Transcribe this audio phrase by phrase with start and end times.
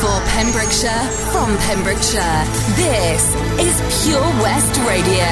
[0.00, 2.44] For Pembrokeshire, from Pembrokeshire,
[2.74, 5.26] this is Pure West Radio.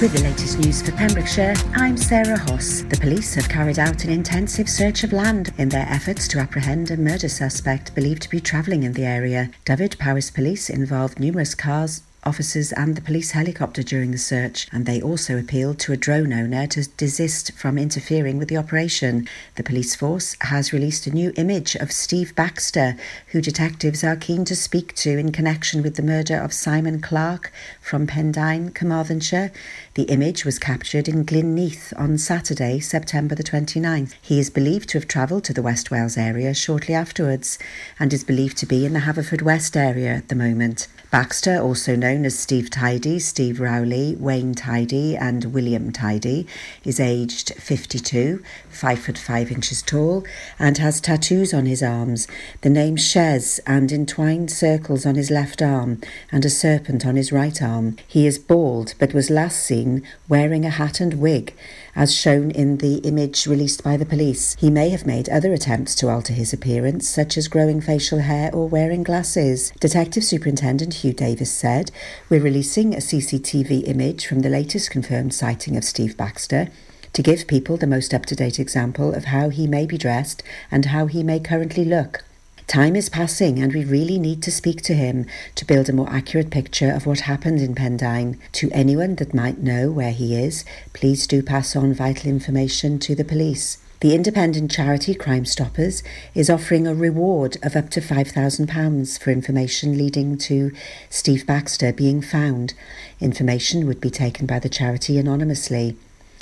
[0.00, 2.82] With the latest news for Pembrokeshire, I'm Sarah Hoss.
[2.82, 6.92] The police have carried out an intensive search of land in their efforts to apprehend
[6.92, 9.50] a murder suspect believed to be travelling in the area.
[9.64, 15.00] Dyfed-Powys Police involved numerous cars, officers and the police helicopter during the search, and they
[15.00, 19.28] also appealed to a drone owner to desist from interfering with the operation.
[19.56, 22.96] The police force has released a new image of Steve Baxter,
[23.28, 27.52] who detectives are keen to speak to in connection with the murder of Simon Clark
[27.80, 29.50] from Pendine, Carmarthenshire.
[29.94, 34.14] The image was captured in Glynneath on Saturday, September the 29th.
[34.20, 37.58] He is believed to have travelled to the West Wales area shortly afterwards
[37.98, 40.86] and is believed to be in the Haverfordwest area at the moment.
[41.12, 46.46] Baxter, also known as Steve Tidy, Steve Rowley, Wayne Tidy, and William Tidy,
[46.84, 50.24] is aged 52, 5 foot 5 inches tall,
[50.58, 52.26] and has tattoos on his arms,
[52.62, 56.00] the name Shez and entwined circles on his left arm,
[56.32, 57.96] and a serpent on his right arm.
[58.08, 61.54] He is bald, but was last seen wearing a hat and wig,
[61.94, 64.56] as shown in the image released by the police.
[64.58, 68.50] He may have made other attempts to alter his appearance, such as growing facial hair
[68.54, 69.72] or wearing glasses.
[69.80, 71.90] Detective Superintendent Hugh Davis said,
[72.28, 76.68] We're releasing a CCTV image from the latest confirmed sighting of Steve Baxter
[77.12, 80.42] to give people the most up to date example of how he may be dressed
[80.70, 82.24] and how he may currently look.
[82.72, 86.08] Time is passing, and we really need to speak to him to build a more
[86.08, 88.38] accurate picture of what happened in Pendine.
[88.52, 90.64] To anyone that might know where he is,
[90.94, 93.76] please do pass on vital information to the police.
[94.00, 96.02] The independent charity Crime Stoppers
[96.34, 100.72] is offering a reward of up to £5,000 for information leading to
[101.10, 102.72] Steve Baxter being found.
[103.20, 105.94] Information would be taken by the charity anonymously.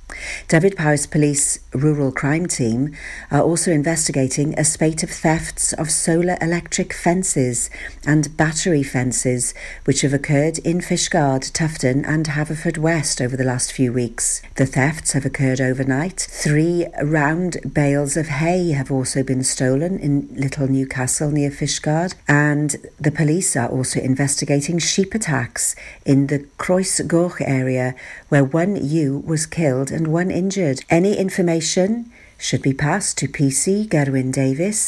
[0.49, 2.95] Dyfed-Powys Police Rural Crime Team
[3.31, 7.71] are also investigating a spate of thefts of solar electric fences
[8.07, 9.55] and battery fences
[9.85, 14.43] which have occurred in Fishguard, Tufton and Haverfordwest over the last few weeks.
[14.57, 16.21] The thefts have occurred overnight.
[16.21, 22.77] Three round bales of hay have also been stolen in Little Newcastle near Fishguard and
[22.99, 27.95] the police are also investigating sheep attacks in the Croesgoch area
[28.29, 30.83] where one ewe was killed and one injured.
[30.89, 34.81] Any information should be passed to PC Gerwin Davis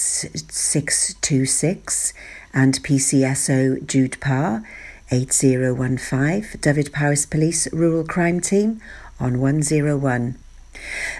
[0.48, 2.14] 626
[2.54, 4.66] and PCSO Jude Parr
[5.10, 8.80] 8015 Dyfed-Powys Police Rural Crime Team
[9.20, 10.41] on 101.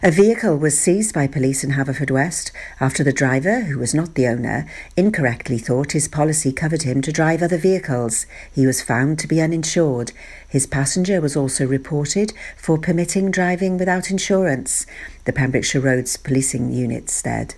[0.03, 2.51] A vehicle was seized by police in Haverfordwest
[2.81, 7.13] after the driver, who was not the owner, incorrectly thought his policy covered him to
[7.13, 8.27] drive other vehicles.
[8.53, 10.13] He was found to be uninsured.
[10.49, 14.87] His passenger was also reported for permitting driving without insurance,
[15.25, 17.55] the Pembrokeshire Roads Policing Unit said.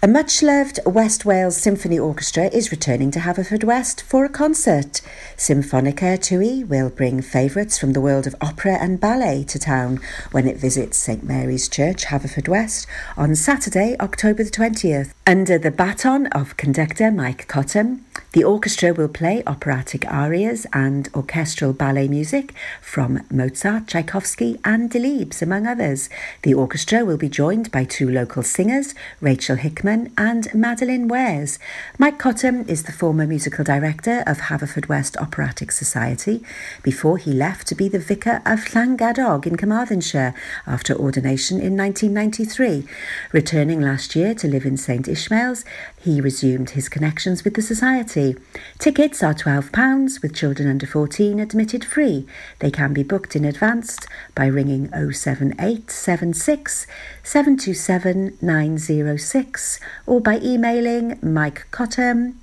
[0.00, 5.00] A much loved West Wales Symphony Orchestra is returning to Haverfordwest for a concert.
[5.36, 9.98] Symphonica Tywi will bring favourites from the world of opera and ballet to town
[10.30, 15.12] when it visits St Mary's Church, Haverfordwest, on Saturday, October the 20th.
[15.26, 21.72] Under the baton of conductor Mike Cottam, the orchestra will play operatic arias and orchestral
[21.72, 26.08] ballet music from Mozart, Tchaikovsky, and Delibes, among others.
[26.42, 31.58] The orchestra will be joined by two local singers, Rachel Hickman and Madeline Wares.
[31.98, 36.42] Mike Cottam is the former musical director of Haverfordwest Operatic Society
[36.82, 40.34] before he left to be the vicar of Llangadog in Carmarthenshire
[40.66, 42.86] after ordination in 1993.
[43.32, 45.64] Returning last year to live in St Ishmael's,
[46.00, 48.36] he resumed his connections with the Society.
[48.78, 52.26] Tickets are £12 with children under 14 admitted free.
[52.60, 53.98] They can be booked in advance
[54.34, 56.86] by ringing 07876
[57.22, 62.34] 727 906 or by emailing Mike Cottam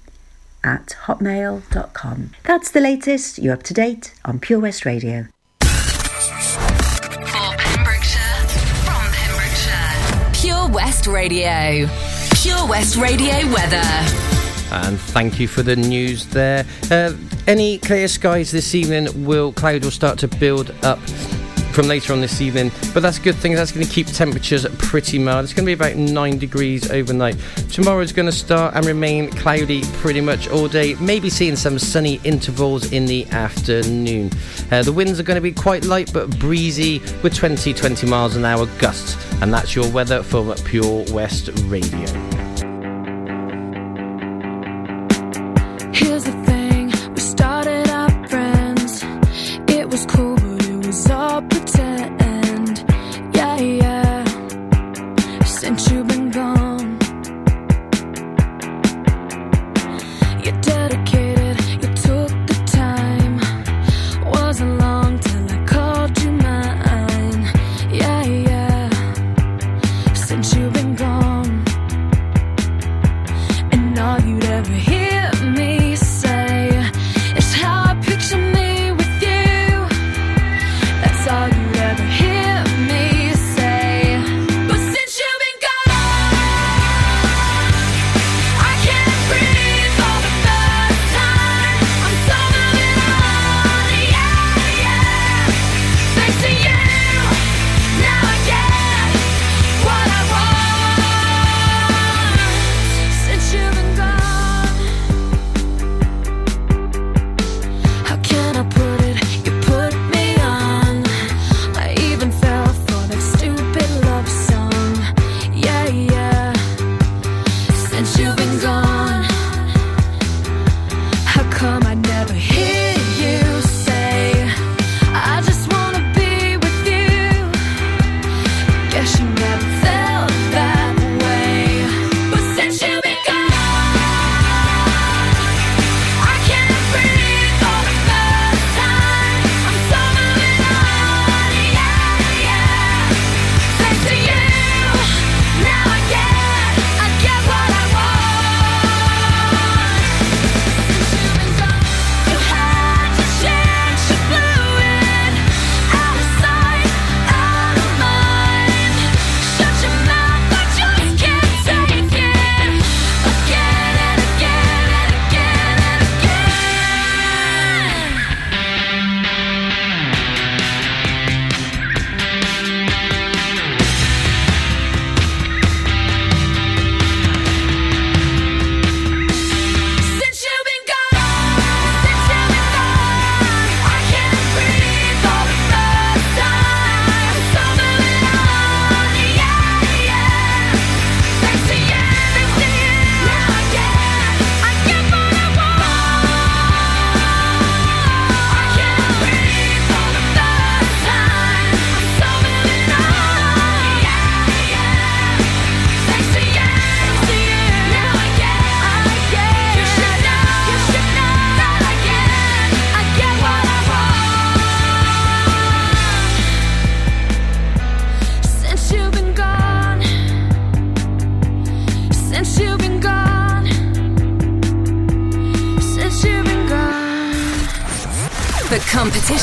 [0.63, 2.31] at hotmail.com.
[2.43, 3.37] That's the latest.
[3.37, 5.27] You're up to date on Pure West Radio.
[5.61, 8.21] From Pembrokeshire,
[10.33, 11.87] Pure West Radio.
[12.45, 13.81] Pure West Radio weather.
[14.71, 16.63] And thank you for the news there.
[16.91, 17.13] Uh,
[17.47, 19.25] any clear skies this evening?
[19.25, 20.99] Will cloud will start to build up
[21.75, 22.71] from later on this evening.
[22.93, 23.53] But that's a good thing.
[23.53, 25.43] That's going to keep temperatures pretty mild.
[25.43, 27.37] It's going to be about 9 degrees overnight.
[27.69, 30.95] Tomorrow is going to start and remain cloudy pretty much all day.
[31.01, 34.31] Maybe seeing some sunny intervals in the afternoon.
[34.71, 38.37] Uh, the winds are going to be quite light but breezy with 20 20 miles
[38.37, 39.17] an hour gusts.
[39.41, 42.34] And that's your weather from Pure West Radio.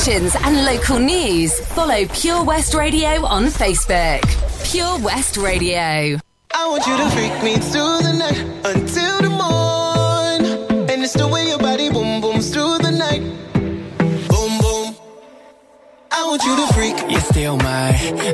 [0.03, 4.21] Competitions and local news, follow Pure West Radio on Facebook.
[4.69, 6.19] Pure West Radio.
[6.53, 10.89] I want you to freak me through the night until the morn.
[10.89, 13.21] And it's the way your body boom booms through the night.
[14.27, 14.95] Boom boom.
[16.11, 16.99] I want you to freak.
[17.09, 17.89] You steal my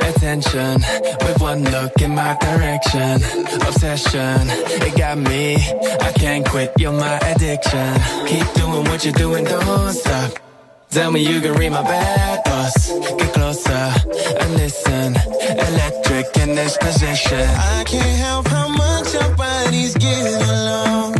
[0.09, 0.81] attention
[1.21, 3.21] with one look in my direction.
[3.67, 5.55] Obsession, it got me.
[6.01, 7.93] I can't quit, you're my addiction.
[8.25, 10.48] Keep doing what you're doing, don't stop.
[10.91, 12.91] Tell me you can read my bad thoughts.
[13.17, 13.93] Get closer
[14.41, 15.15] and listen.
[15.15, 17.47] Electric in this position.
[17.47, 21.13] I can't help how much your body's getting along.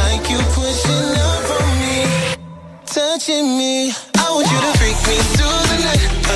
[0.00, 1.96] Like you pushing up on me,
[2.86, 3.92] touching me.
[4.16, 6.27] I want you to freak me through the night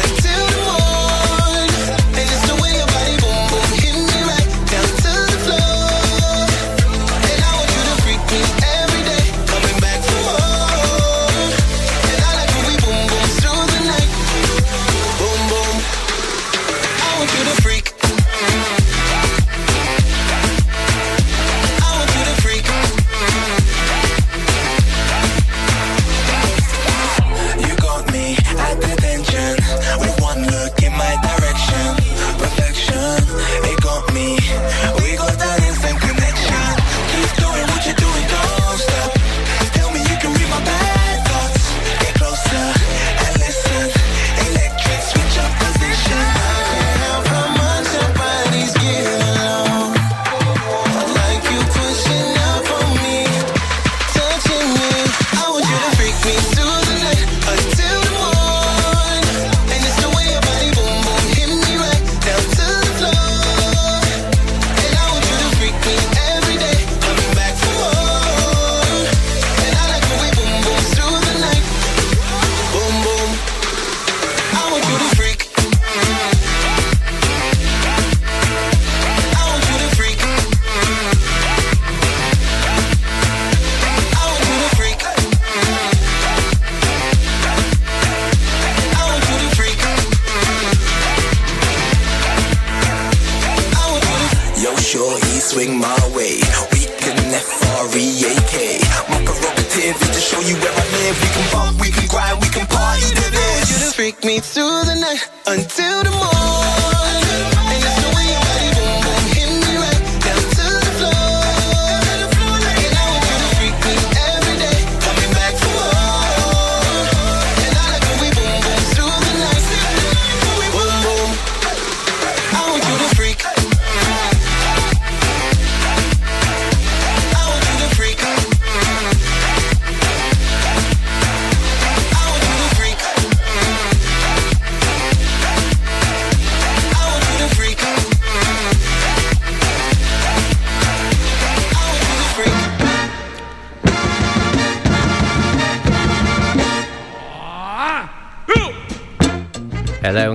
[100.62, 101.16] where I live.
[101.22, 103.70] We can bump, we can grind, we can party to this.
[103.70, 106.31] You freak me through the night until the morning.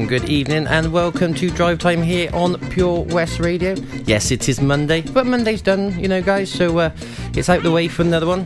[0.08, 3.74] Good evening, and welcome to Drive Time here on Pure West Radio.
[4.06, 6.92] Yes, it is Monday, but Monday's done, you know, guys, so uh,
[7.34, 8.46] it's out the way for another one.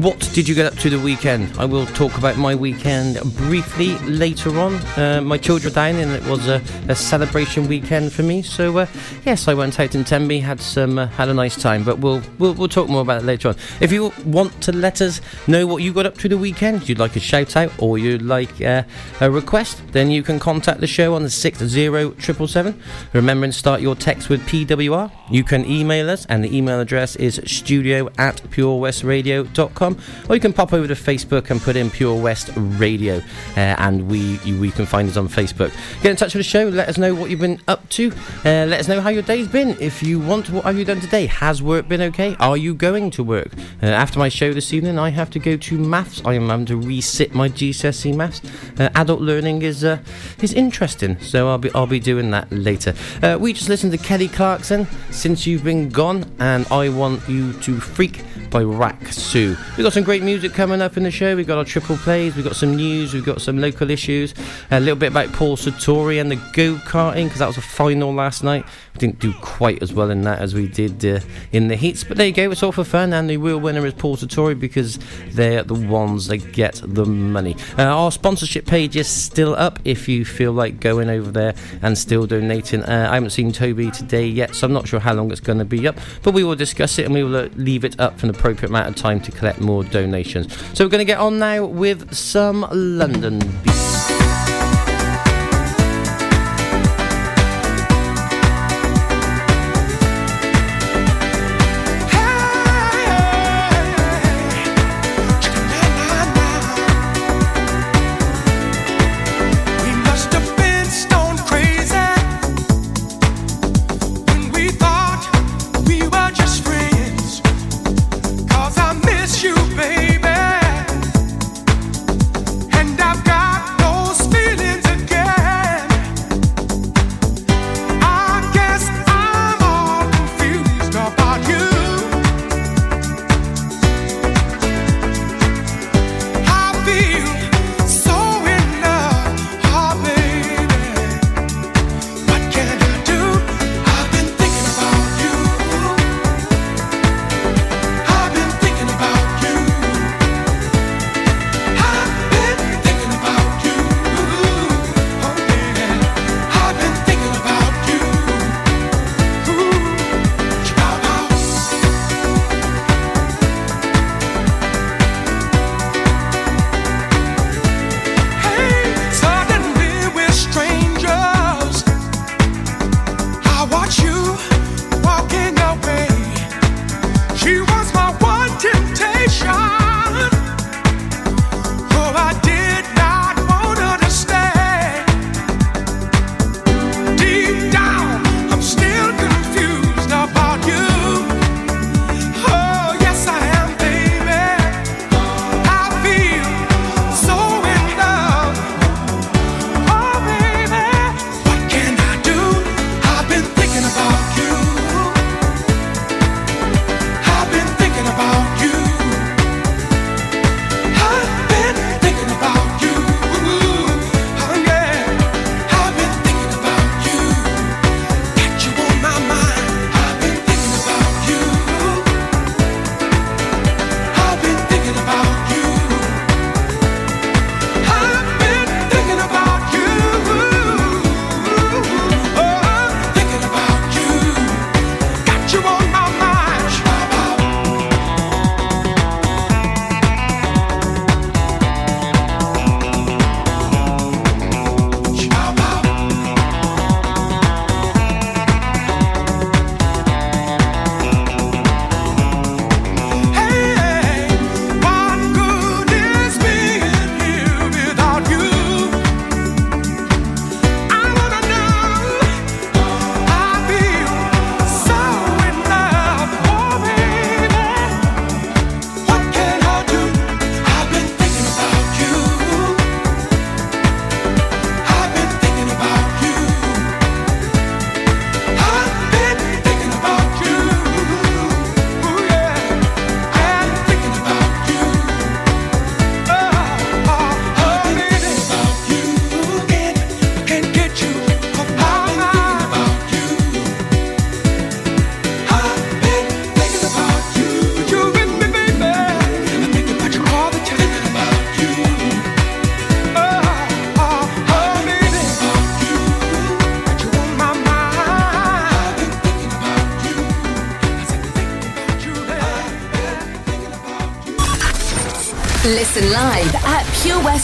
[0.00, 1.54] What did you get up to the weekend?
[1.58, 4.76] I will talk about my weekend briefly later on.
[4.96, 8.40] Uh, my children down, and it was a, a celebration weekend for me.
[8.40, 8.86] So uh,
[9.26, 11.84] yes, I went out in Tenby, had some, uh, had a nice time.
[11.84, 13.56] But we'll, we'll we'll talk more about it later on.
[13.80, 16.98] If you want to let us know what you got up to the weekend, you'd
[16.98, 18.84] like a shout out or you'd like uh,
[19.20, 22.80] a request, then you can contact the show on the six zero triple seven.
[23.12, 25.12] Remember and start your text with PWR.
[25.30, 30.52] You can email us, and the email address is studio at purewestradio.com, or you can
[30.52, 33.16] pop over to Facebook and put in Pure West Radio,
[33.56, 35.72] uh, and we you, we can find us on Facebook.
[36.02, 36.68] Get in touch with the show.
[36.68, 38.12] Let us know what you've been up to.
[38.44, 39.76] Uh, let us know how your day's been.
[39.80, 41.26] If you want, what have you done today?
[41.26, 42.36] Has work been okay?
[42.38, 43.52] Are you going to work?
[43.82, 46.22] Uh, after my show this evening, I have to go to maths.
[46.24, 48.40] I am having to resit my GCSE maths.
[48.78, 49.98] Uh, adult learning is uh,
[50.40, 52.94] is interesting, so I'll be I'll be doing that later.
[53.22, 57.52] Uh, we just listened to Kelly Clarkson since you've been gone, and I want you
[57.60, 59.56] to freak by Rak-Su.
[59.74, 61.34] We've got some great music coming up in the show.
[61.34, 64.34] We've got our triple plays, we've got some news, we've got some local issues,
[64.70, 68.12] a little bit about Paul Sartori and the go karting because that was a final
[68.12, 68.66] last night.
[68.92, 71.20] We didn't do quite as well in that as we did uh,
[71.52, 72.50] in the heats, but there you go.
[72.50, 74.98] It's all for fun, and the real winner is Paul Sartori because
[75.30, 77.56] they're the ones that get the money.
[77.78, 81.96] Uh, our sponsorship page is still up if you feel like going over there and
[81.96, 82.82] still donating.
[82.82, 85.60] Uh, I haven't seen Toby today yet, so I'm not sure how long it's going
[85.60, 88.20] to be up, but we will discuss it and we will uh, leave it up
[88.20, 90.52] for an appropriate amount of time to collect more donations.
[90.76, 93.91] So we're going to get on now with some London beats.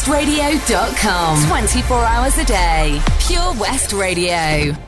[0.09, 1.47] purewestradio.com.
[1.49, 3.01] 24 hours a day.
[3.21, 4.88] Pure West Radio.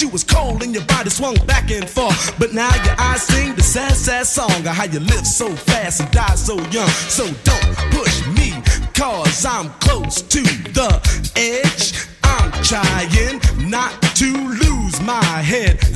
[0.00, 2.38] You was cold and your body swung back and forth.
[2.38, 6.00] But now your eyes sing the sad, sad song of how you live so fast
[6.00, 6.88] and die so young.
[6.88, 8.54] So don't push me,
[8.94, 10.88] cause I'm close to the
[11.36, 12.08] edge.
[12.24, 15.78] I'm trying not to lose my head.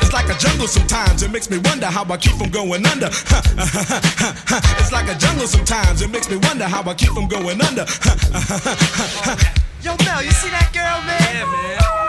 [0.00, 3.06] it's like a jungle sometimes, it makes me wonder how I keep from going under.
[4.78, 7.82] it's like a jungle sometimes, it makes me wonder how I keep from going under.
[9.82, 11.18] Yo, Mel, you see that girl, man?
[11.34, 11.99] Yeah, man.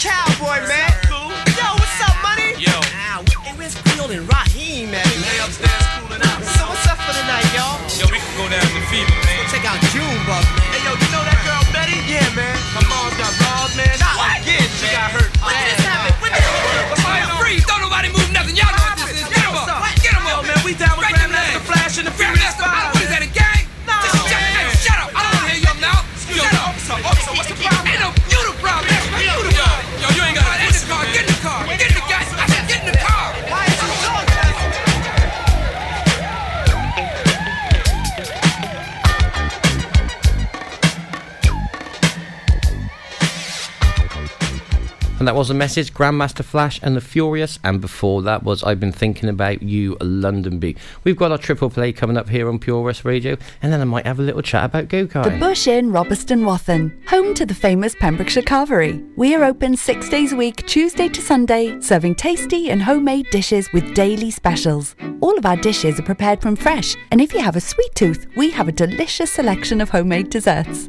[0.00, 0.88] Cowboy, man.
[1.12, 2.56] Yo, what's up, money?
[2.56, 2.72] Yo.
[2.72, 5.20] Ow, hey, where's Field and Raheem at, man?
[5.20, 6.40] They upstairs cooling out.
[6.56, 7.76] So what's up for the night, y'all?
[8.00, 9.44] Yo, we can go down to Fever, man.
[9.52, 10.72] Check out Junebug, man.
[10.72, 12.00] Hey, yo, you know that girl Betty?
[12.08, 12.56] Yeah, man.
[12.72, 13.28] My mom's got
[45.20, 47.58] And that was a message, Grandmaster Flash and the Furious.
[47.62, 50.78] And before that was I've been thinking about you, London Beat.
[51.04, 53.84] We've got our triple play coming up here on Pure West Radio, and then I
[53.84, 55.36] might have a little chat about go The.
[55.38, 59.06] Bush Inn, Robeston Wathen, home to the famous Pembrokeshire Carvery.
[59.14, 63.70] We are open six days a week, Tuesday to Sunday, serving tasty and homemade dishes
[63.74, 64.96] with daily specials.
[65.20, 68.26] All of our dishes are prepared from fresh, and if you have a sweet tooth,
[68.36, 70.88] we have a delicious selection of homemade desserts.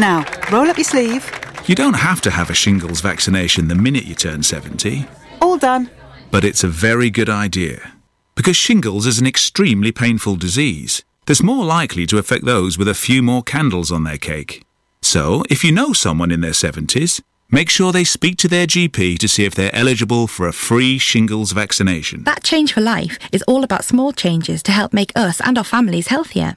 [0.00, 1.30] now, roll up your sleeve.
[1.66, 5.06] You don't have to have a shingles vaccination the minute you turn 70,
[5.40, 5.90] All done.
[6.30, 7.92] but it's a very good idea.
[8.34, 12.94] Because shingles is an extremely painful disease that's more likely to affect those with a
[12.94, 14.64] few more candles on their cake.
[15.02, 19.18] So, if you know someone in their 70s, make sure they speak to their GP
[19.18, 22.24] to see if they're eligible for a free shingles vaccination.
[22.24, 25.64] That Change for Life is all about small changes to help make us and our
[25.64, 26.56] families healthier.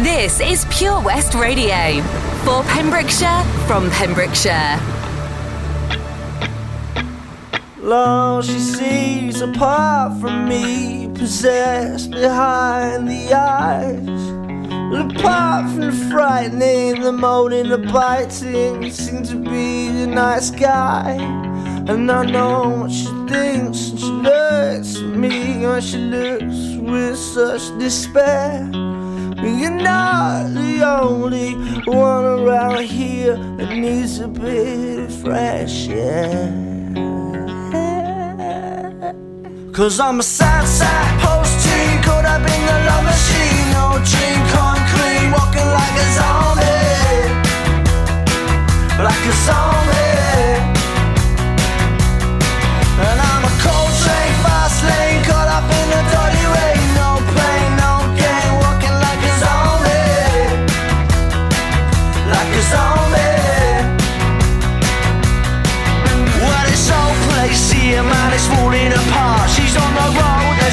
[0.00, 2.02] This is Pure West Radio.
[2.42, 4.80] For Pembrokeshire, from Pembrokeshire.
[7.78, 14.08] Long she sees apart from me, possessed behind the eyes.
[14.98, 21.12] Apart from the frightening, the moaning, the biting, seems to be the nice guy.
[21.86, 27.16] And I know what she thinks, and she looks at me, and she looks with
[27.16, 28.93] such despair.
[29.44, 31.52] You're not the only
[31.84, 36.50] one around here that needs a bit of fresh air.
[39.72, 43.70] Cause I'm a sad, sad post teen caught up in the love machine.
[43.76, 46.64] No dream come clean, walking like a zombie.
[49.02, 50.73] Like a zombie.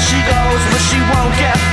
[0.08, 1.71] she goes, but she won't get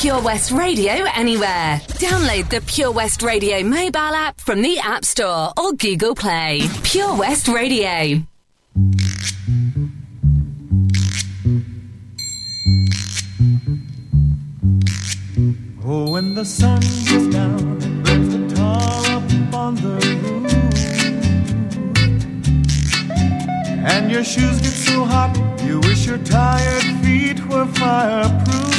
[0.00, 1.80] Pure West Radio anywhere.
[1.96, 6.60] Download the Pure West Radio mobile app from the App Store or Google Play.
[6.82, 8.22] Pure West Radio.
[15.82, 20.52] Oh, when the sun goes down, it burns the tar up on the roof.
[23.88, 28.75] And your shoes get so hot, you wish your tired feet were fireproof.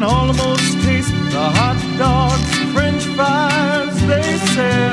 [0.00, 4.87] can almost taste the hot dogs, french fries, they sell.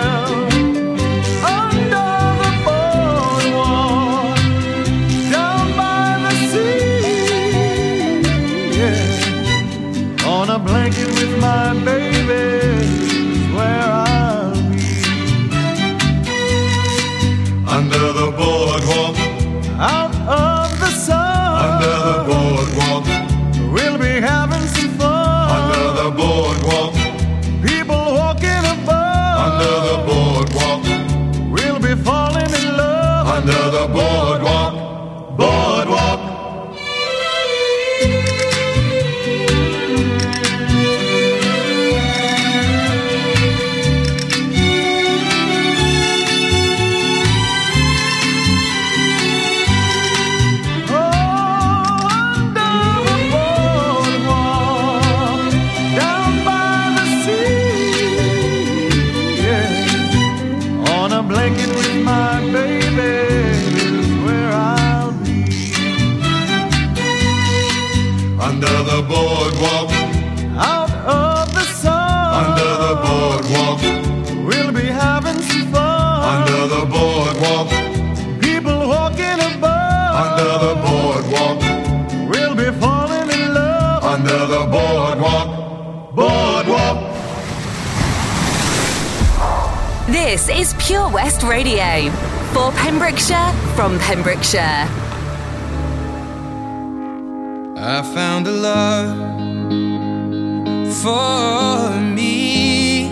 [90.45, 92.11] This is Pure West Radio
[92.53, 94.87] for Pembrokeshire from Pembrokeshire.
[97.75, 99.17] I found a love
[101.01, 103.09] for me.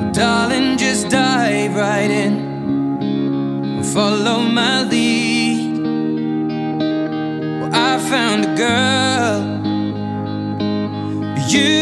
[0.00, 3.84] Well, darling, just dive right in.
[3.94, 5.78] Follow my lead.
[7.60, 9.42] Well, I found a girl.
[11.48, 11.81] You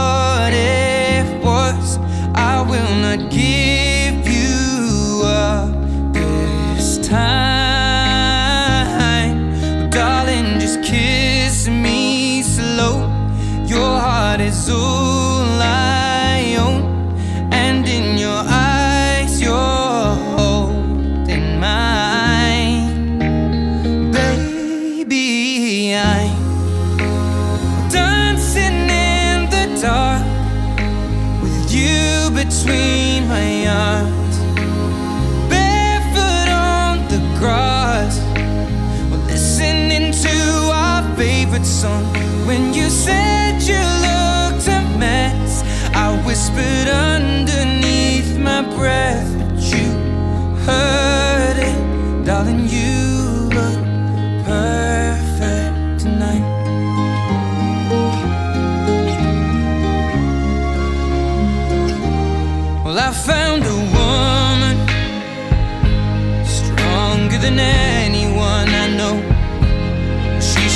[41.61, 42.05] that song
[42.47, 45.63] when you said you looked a mess.
[45.93, 49.30] I whispered underneath my breath.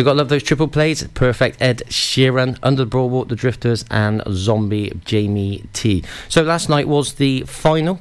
[0.00, 1.06] So got love those triple plays.
[1.08, 6.02] Perfect Ed Sheeran, Under the Boardwalk, The Drifters, and Zombie Jamie T.
[6.30, 8.00] So last night was the final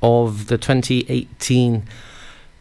[0.00, 1.82] of the 2018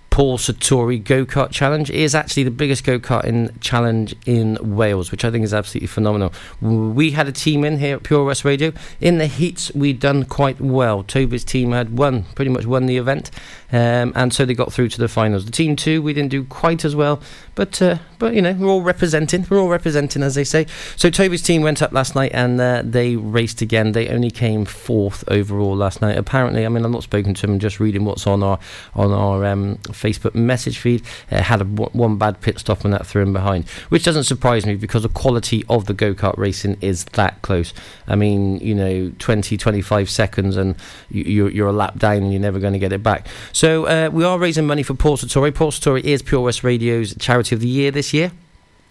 [0.10, 1.92] Paul Sartori Go Kart Challenge.
[1.92, 5.86] It is actually the biggest go karting challenge in Wales, which I think is absolutely
[5.88, 6.34] phenomenal.
[6.60, 8.74] We had a team in here at Pure West Radio.
[9.00, 11.04] In the heats, we'd done quite well.
[11.04, 13.30] Toby's team had won, pretty much won the event,
[13.72, 15.46] um, and so they got through to the finals.
[15.46, 17.22] The team two, we didn't do quite as well,
[17.56, 19.46] but uh, but you know we're all representing.
[19.50, 20.66] We're all representing, as they say.
[20.96, 23.92] So Toby's team went up last night and uh, they raced again.
[23.92, 26.18] They only came fourth overall last night.
[26.18, 27.54] Apparently, I mean I'm not spoken to them.
[27.54, 28.60] I'm just reading what's on our
[28.96, 31.04] on our um, Facebook message feed.
[31.32, 34.66] Uh, had a, one bad pit stop and that threw him behind, which doesn't surprise
[34.66, 37.74] me because the quality of the go kart racing is that close.
[38.08, 40.76] I mean, you know, 20, 25 seconds and
[41.10, 43.28] you, you're, you're a lap down and you're never going to get it back.
[43.64, 45.54] Uh, we are raising money for Paul Sartori.
[45.54, 48.32] Paul Sartori is Pure West Radio's charity of the year this year.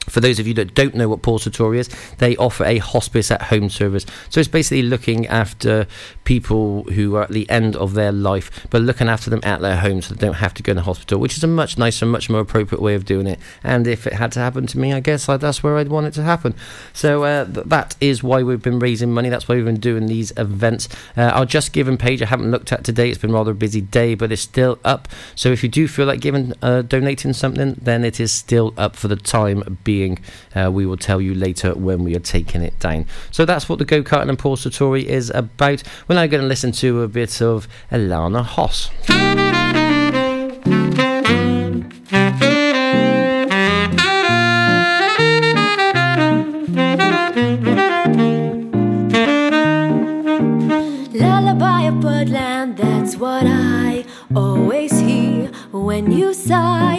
[0.09, 1.89] For those of you that don't know what Paul Sartori is,
[2.19, 4.07] they offer a hospice at home service.
[4.31, 5.87] So it's basically looking after
[6.25, 9.77] people who are at the end of their life, but looking after them at their
[9.77, 12.07] home so they don't have to go in the hospital, which is a much nicer,
[12.07, 13.39] much more appropriate way of doing it.
[13.63, 16.15] And if it had to happen to me, I guess that's where I'd want it
[16.15, 16.55] to happen.
[16.93, 19.29] So uh, th- that is why we've been raising money.
[19.29, 20.89] That's why we've been doing these events.
[21.17, 23.09] Uh, our Just Giving page I haven't looked at today.
[23.09, 25.09] It's been rather a busy day, but it's still up.
[25.35, 28.97] So if you do feel like giving, uh, donating something, then it is still up
[28.97, 29.98] for the time being.
[30.55, 33.07] Uh, we will tell you later when we are taking it down.
[33.31, 35.83] So that's what the go karting and Paul Sartori is about.
[36.07, 38.91] We're now going to listen to a bit of Alana Hoss.
[51.13, 56.98] Lullaby of birdland, that's what I always hear when you sigh.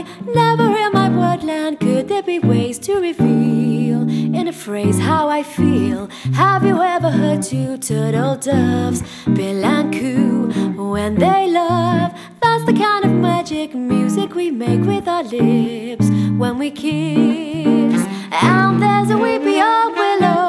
[2.49, 4.01] Ways to reveal
[4.39, 6.07] in a phrase how I feel.
[6.33, 9.03] Have you ever heard two turtle doves
[9.37, 10.47] bill and coo
[10.91, 12.11] when they love?
[12.41, 16.07] That's the kind of magic music we make with our lips
[16.41, 18.01] when we kiss.
[18.31, 20.48] And there's a weepy old willow,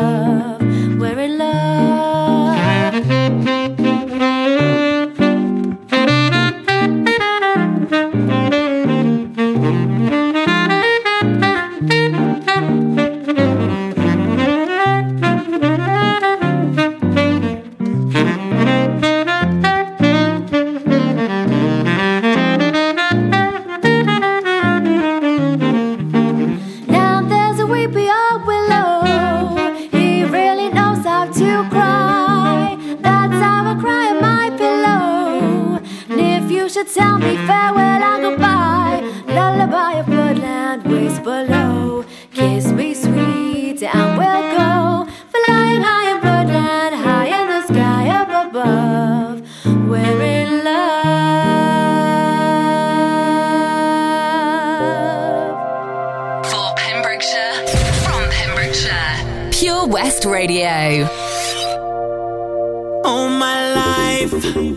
[0.00, 0.39] sky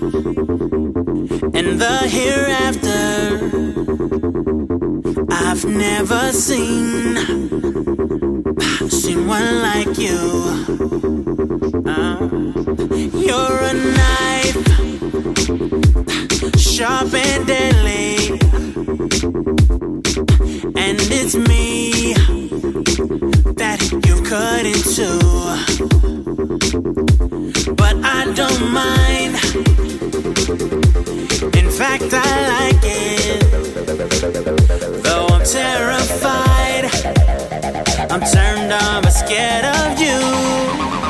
[0.03, 3.39] and the hereafter.
[5.31, 7.15] I've never seen
[8.89, 10.19] seen one like you.
[11.85, 12.27] Uh,
[13.15, 14.63] you're a knife,
[16.57, 18.39] sharp and deadly,
[20.75, 22.13] and it's me
[23.55, 25.23] that you cut into
[28.36, 29.36] don't mind.
[31.55, 33.41] In fact, I like it.
[35.03, 36.86] Though I'm terrified,
[38.09, 41.02] I'm turned on but scared of you.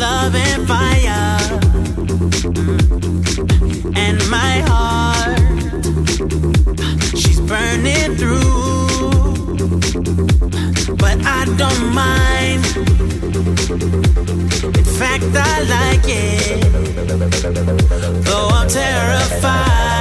[0.00, 1.38] love and fire.
[2.56, 3.96] Mm.
[3.96, 5.38] And my heart,
[7.18, 8.40] she's burning through.
[10.96, 12.64] But I don't mind.
[14.78, 16.62] In fact, I like it.
[18.24, 19.99] Though I'm terrified.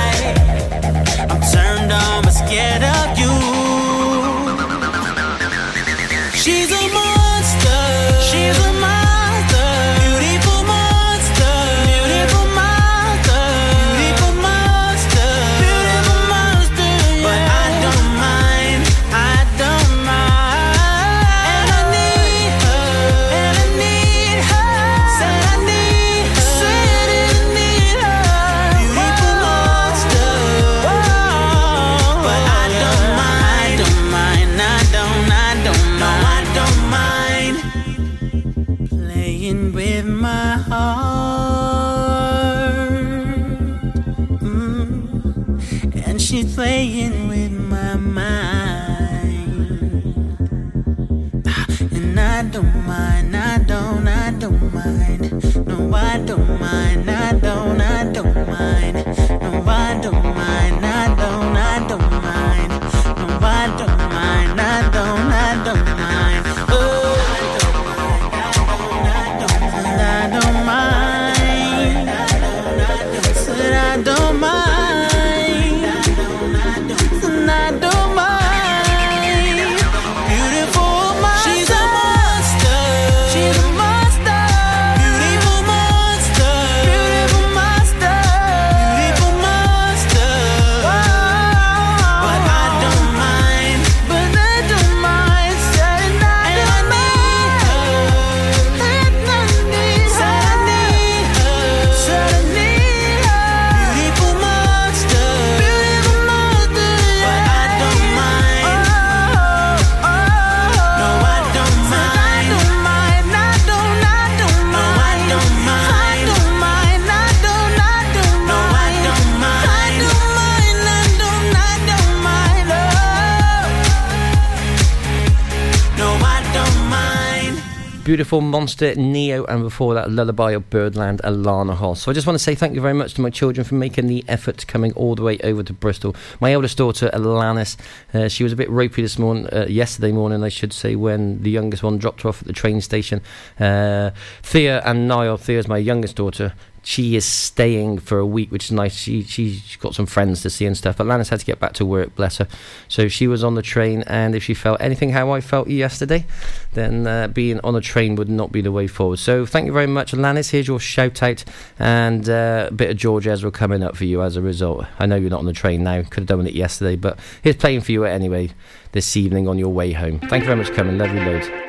[128.19, 132.01] Beautiful Monster, Ne-Yo, and before that, Lullaby of Birdland, Alana Hoss.
[132.01, 134.07] So I just want to say thank you very much to my children for making
[134.07, 136.13] the effort coming all the way over to Bristol.
[136.41, 137.77] My eldest daughter, Alanis,
[138.13, 141.43] uh, she was a bit ropey this morning, uh, yesterday morning, I should say, when
[141.43, 143.21] the youngest one dropped her off at the train station.
[143.57, 144.11] Uh,
[144.43, 146.51] Thea and Niall, Thea's my youngest daughter.
[146.83, 148.95] She is staying for a week, which is nice.
[148.95, 150.97] She she's got some friends to see and stuff.
[150.97, 152.47] But Lannis had to get back to work, bless her.
[152.87, 156.25] So she was on the train, and if she felt anything how I felt yesterday,
[156.73, 159.19] then uh, being on a train would not be the way forward.
[159.19, 160.49] So thank you very much, Lannis.
[160.51, 161.43] Here's your shout out,
[161.77, 164.85] and uh, a bit of George Ezra coming up for you as a result.
[164.99, 167.57] I know you're not on the train now; could have done it yesterday, but here's
[167.57, 168.51] playing for you anyway
[168.91, 170.19] this evening on your way home.
[170.19, 170.97] Thank you very much coming.
[170.97, 171.68] Love you loads.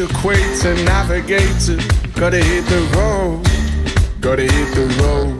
[0.00, 1.76] the equator, navigator.
[2.18, 3.42] Gotta hit the road,
[4.20, 5.36] gotta hit the road.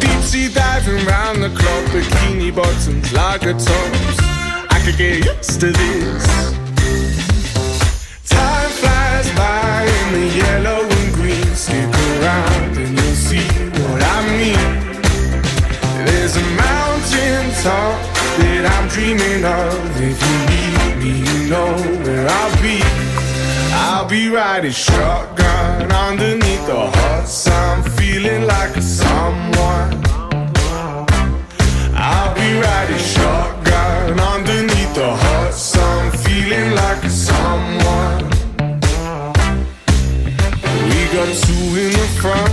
[0.00, 4.18] Deep sea diving round the clock, bikini bottoms, lager tops.
[4.70, 6.26] I could get used to this.
[8.28, 11.54] Time flies by in the yellow and green.
[11.54, 13.46] Stick around and you'll see
[13.78, 14.70] what I mean.
[16.06, 17.98] There's a mountain top
[18.38, 20.00] that I'm dreaming of.
[20.00, 21.72] If you need you know
[22.04, 22.80] where I'll be.
[23.72, 29.90] I'll be riding shotgun underneath the hot sun, feeling like a someone.
[31.94, 38.24] I'll be riding shotgun underneath the hot sun, feeling like a someone.
[40.90, 42.52] We got two in the front,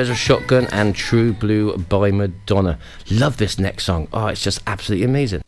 [0.00, 2.78] Ezra Shotgun and True Blue by Madonna.
[3.10, 4.08] Love this next song.
[4.14, 5.42] Oh, it's just absolutely amazing.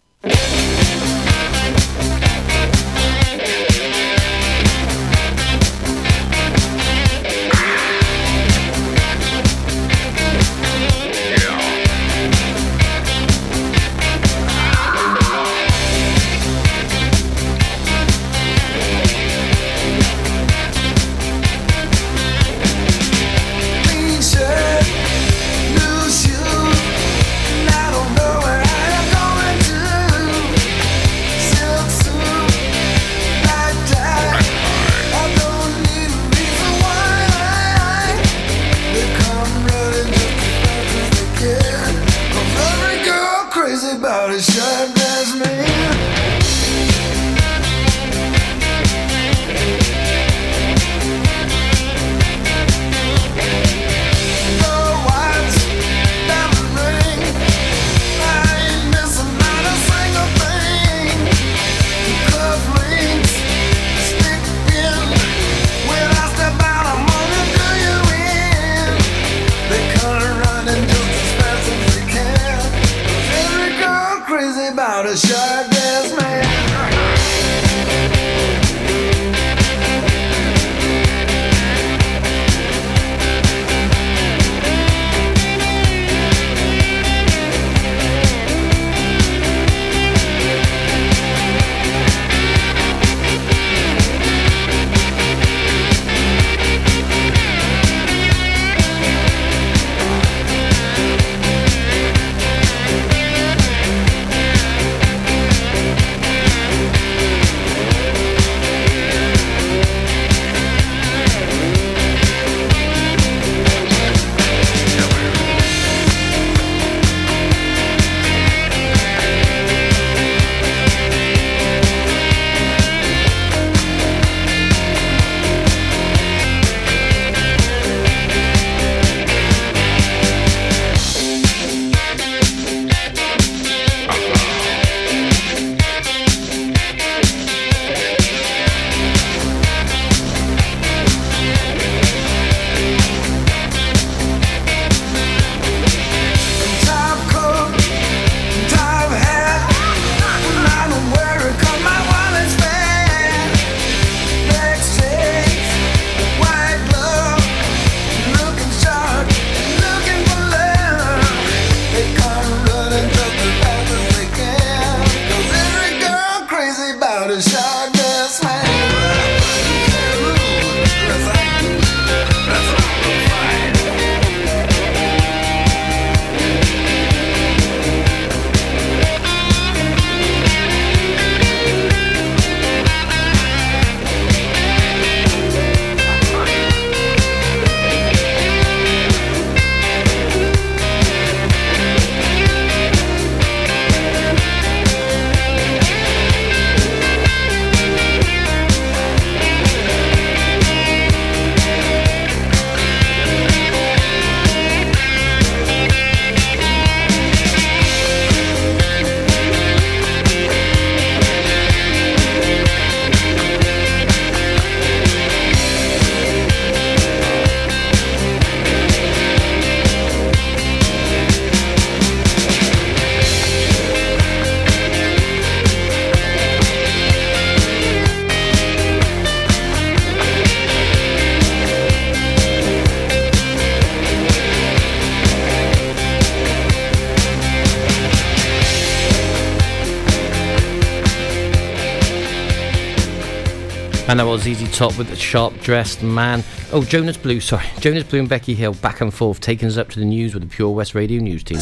[244.42, 246.42] ZZ Top with the sharp dressed man.
[246.72, 247.66] Oh, Jonas Blue, sorry.
[247.78, 250.42] Jonas Blue and Becky Hill back and forth, taking us up to the news with
[250.42, 251.60] the Pure West Radio News team.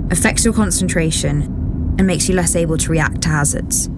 [0.09, 1.41] affects your concentration
[1.97, 3.89] and makes you less able to react to hazards.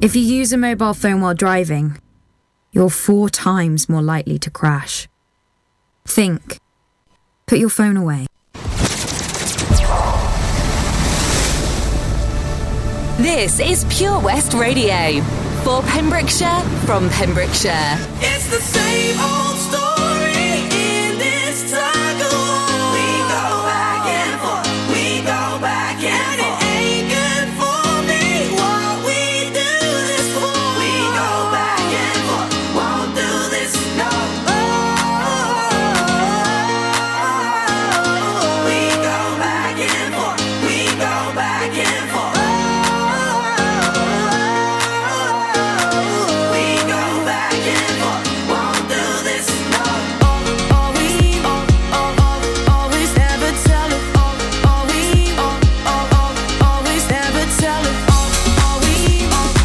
[0.00, 1.98] If you use a mobile phone while driving,
[2.72, 5.08] you're four times more likely to crash.
[6.06, 6.58] Think.
[7.46, 8.26] Put your phone away.
[13.18, 15.41] This is Pure West Radio.
[15.64, 17.96] For Pembrokeshire, from Pembrokeshire.
[18.20, 19.91] It's the same old story.